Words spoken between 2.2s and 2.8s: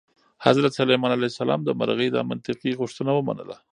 منطقي